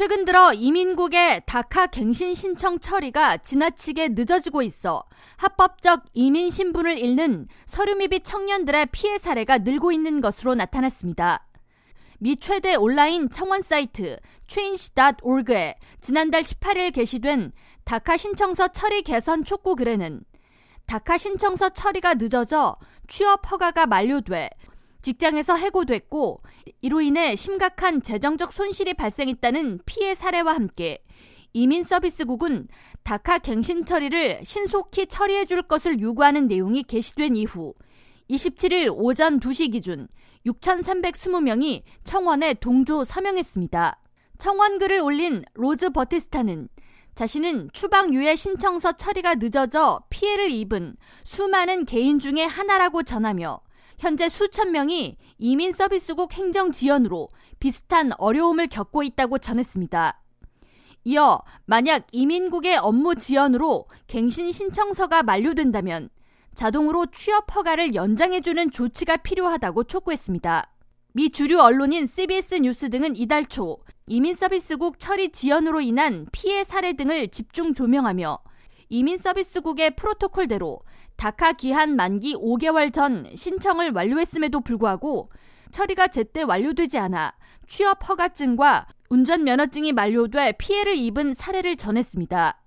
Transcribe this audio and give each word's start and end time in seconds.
최근 0.00 0.24
들어 0.24 0.54
이민국의 0.54 1.42
다카 1.44 1.88
갱신 1.88 2.34
신청 2.34 2.78
처리가 2.78 3.36
지나치게 3.36 4.08
늦어지고 4.12 4.62
있어 4.62 5.04
합법적 5.36 6.04
이민 6.14 6.48
신분을 6.48 6.96
잃는 6.96 7.48
서류 7.66 7.96
미비 7.96 8.20
청년들의 8.20 8.86
피해 8.92 9.18
사례가 9.18 9.58
늘고 9.58 9.92
있는 9.92 10.22
것으로 10.22 10.54
나타났습니다. 10.54 11.46
미 12.18 12.38
최대 12.38 12.76
온라인 12.76 13.28
청원 13.28 13.60
사이트 13.60 14.18
change.org에 14.48 15.74
지난달 16.00 16.44
18일 16.44 16.94
게시된 16.94 17.52
다카 17.84 18.16
신청서 18.16 18.68
처리 18.68 19.02
개선 19.02 19.44
촉구 19.44 19.76
글에는 19.76 20.22
다카 20.86 21.18
신청서 21.18 21.68
처리가 21.68 22.14
늦어져 22.14 22.78
취업 23.06 23.52
허가가 23.52 23.84
만료돼 23.84 24.48
직장에서 25.02 25.56
해고됐고 25.56 26.42
이로 26.82 27.00
인해 27.00 27.36
심각한 27.36 28.02
재정적 28.02 28.52
손실이 28.52 28.94
발생했다는 28.94 29.80
피해 29.86 30.14
사례와 30.14 30.54
함께 30.54 31.02
이민 31.52 31.82
서비스국은 31.82 32.68
다카 33.02 33.38
갱신 33.38 33.84
처리를 33.84 34.40
신속히 34.44 35.06
처리해 35.06 35.46
줄 35.46 35.62
것을 35.62 36.00
요구하는 36.00 36.46
내용이 36.46 36.82
게시된 36.84 37.34
이후 37.36 37.74
27일 38.30 38.92
오전 38.94 39.40
2시 39.40 39.72
기준 39.72 40.06
6,320명이 40.46 41.82
청원에 42.04 42.54
동조 42.54 43.04
서명했습니다. 43.04 44.00
청원글을 44.38 45.00
올린 45.00 45.44
로즈 45.54 45.90
버티스타는 45.90 46.68
자신은 47.14 47.70
추방 47.72 48.14
유예 48.14 48.36
신청서 48.36 48.92
처리가 48.92 49.34
늦어져 49.34 50.02
피해를 50.08 50.50
입은 50.50 50.96
수많은 51.24 51.84
개인 51.84 52.18
중의 52.18 52.46
하나라고 52.46 53.02
전하며 53.02 53.60
현재 54.00 54.30
수천 54.30 54.72
명이 54.72 55.18
이민 55.36 55.72
서비스국 55.72 56.32
행정 56.32 56.72
지연으로 56.72 57.28
비슷한 57.58 58.12
어려움을 58.16 58.66
겪고 58.66 59.02
있다고 59.02 59.36
전했습니다. 59.36 60.22
이어 61.04 61.42
만약 61.66 62.06
이민국의 62.10 62.78
업무 62.78 63.14
지연으로 63.14 63.88
갱신 64.06 64.52
신청서가 64.52 65.22
만료된다면 65.22 66.08
자동으로 66.54 67.06
취업 67.12 67.54
허가를 67.54 67.94
연장해주는 67.94 68.70
조치가 68.70 69.18
필요하다고 69.18 69.84
촉구했습니다. 69.84 70.64
미 71.12 71.28
주류 71.28 71.60
언론인 71.60 72.06
CBS 72.06 72.54
뉴스 72.54 72.88
등은 72.88 73.16
이달 73.16 73.44
초 73.44 73.80
이민 74.06 74.32
서비스국 74.32 74.98
처리 74.98 75.30
지연으로 75.30 75.82
인한 75.82 76.26
피해 76.32 76.64
사례 76.64 76.94
등을 76.94 77.28
집중 77.28 77.74
조명하며 77.74 78.38
이민 78.92 79.16
서비스국의 79.16 79.94
프로토콜대로 79.94 80.80
다카 81.16 81.52
기한 81.52 81.94
만기 81.94 82.34
5개월 82.34 82.92
전 82.92 83.24
신청을 83.34 83.92
완료했음에도 83.92 84.60
불구하고 84.60 85.30
처리가 85.70 86.08
제때 86.08 86.42
완료되지 86.42 86.98
않아 86.98 87.32
취업 87.68 88.08
허가증과 88.08 88.88
운전 89.08 89.44
면허증이 89.44 89.92
만료돼 89.92 90.54
피해를 90.58 90.96
입은 90.96 91.34
사례를 91.34 91.76
전했습니다. 91.76 92.60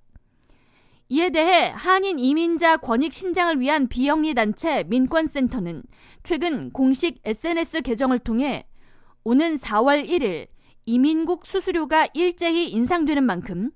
이에 1.09 1.29
대해 1.29 1.69
한인 1.75 2.17
이민자 2.17 2.77
권익 2.77 3.13
신장을 3.13 3.59
위한 3.59 3.89
비영리 3.89 4.33
단체 4.33 4.83
민권센터는 4.83 5.83
최근 6.23 6.71
공식 6.71 7.19
SNS 7.25 7.81
계정을 7.81 8.19
통해 8.19 8.65
오는 9.25 9.55
4월 9.55 10.07
1일 10.07 10.47
이민국 10.85 11.45
수수료가 11.45 12.07
일제히 12.13 12.69
인상되는 12.69 13.23
만큼 13.23 13.71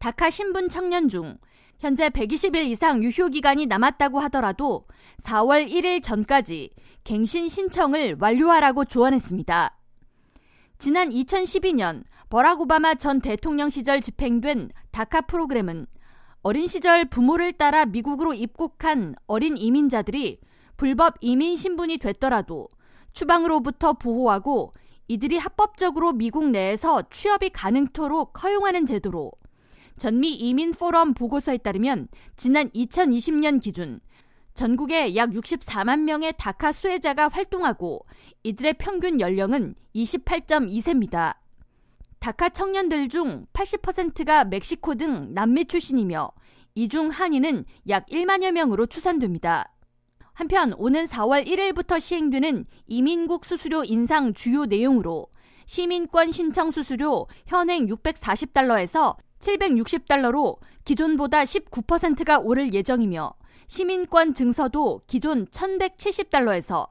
다카 0.00 0.30
신분 0.30 0.68
청년 0.68 1.08
중 1.08 1.38
현재 1.80 2.08
120일 2.08 2.66
이상 2.66 3.02
유효 3.02 3.28
기간이 3.28 3.66
남았다고 3.66 4.20
하더라도 4.20 4.86
4월 5.22 5.68
1일 5.68 6.02
전까지 6.02 6.70
갱신 7.04 7.48
신청을 7.48 8.16
완료하라고 8.18 8.84
조언했습니다. 8.84 9.76
지난 10.78 11.10
2012년 11.10 12.04
버락 12.30 12.60
오바마 12.60 12.94
전 12.94 13.20
대통령 13.20 13.70
시절 13.70 14.00
집행된 14.00 14.70
다카 14.90 15.22
프로그램은 15.22 15.86
어린 16.42 16.66
시절 16.66 17.04
부모를 17.04 17.52
따라 17.52 17.86
미국으로 17.86 18.34
입국한 18.34 19.14
어린 19.26 19.56
이민자들이 19.56 20.40
불법 20.76 21.14
이민 21.20 21.56
신분이 21.56 21.98
됐더라도 21.98 22.68
추방으로부터 23.12 23.94
보호하고 23.94 24.72
이들이 25.08 25.38
합법적으로 25.38 26.12
미국 26.12 26.50
내에서 26.50 27.02
취업이 27.10 27.50
가능토록 27.50 28.42
허용하는 28.42 28.86
제도로 28.86 29.32
전미 29.96 30.34
이민 30.34 30.72
포럼 30.72 31.14
보고서에 31.14 31.58
따르면 31.58 32.08
지난 32.36 32.68
2020년 32.70 33.60
기준 33.62 34.00
전국에 34.54 35.16
약 35.16 35.30
64만 35.30 36.00
명의 36.00 36.32
다카 36.36 36.72
수혜자가 36.72 37.28
활동하고 37.28 38.06
이들의 38.44 38.74
평균 38.74 39.20
연령은 39.20 39.74
28.2세입니다. 39.94 41.36
다카 42.20 42.48
청년들 42.50 43.08
중 43.08 43.46
80%가 43.52 44.44
멕시코 44.44 44.94
등 44.94 45.34
남미 45.34 45.66
출신이며 45.66 46.30
이 46.76 46.88
중 46.88 47.08
한인은 47.08 47.64
약 47.88 48.06
1만여 48.06 48.52
명으로 48.52 48.86
추산됩니다. 48.86 49.72
한편 50.32 50.72
오는 50.76 51.04
4월 51.04 51.46
1일부터 51.46 52.00
시행되는 52.00 52.64
이민국 52.88 53.44
수수료 53.44 53.84
인상 53.84 54.34
주요 54.34 54.66
내용으로 54.66 55.28
시민권 55.66 56.32
신청 56.32 56.70
수수료 56.70 57.28
현행 57.46 57.86
640달러에서 57.86 59.16
760달러로 59.38 60.58
기존보다 60.84 61.44
19%가 61.44 62.38
오를 62.38 62.72
예정이며 62.72 63.34
시민권 63.66 64.34
증서도 64.34 65.00
기존 65.06 65.46
1170달러에서 65.46 66.88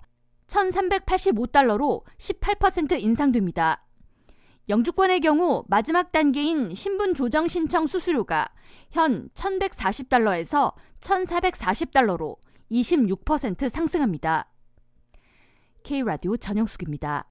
1385달러로 0.48 2.04
18% 2.18 3.00
인상됩니다. 3.00 3.86
영주권의 4.70 5.20
경우 5.20 5.66
마지막 5.68 6.12
단계인 6.12 6.74
신분 6.74 7.14
조정 7.14 7.48
신청 7.48 7.86
수수료가 7.86 8.48
현 8.92 9.30
1140달러에서 9.34 10.74
1440달러로 11.02 12.38
26% 12.72 13.70
상승합니다. 13.70 14.50
K라디오 15.84 16.38
전영숙입니다. 16.38 17.22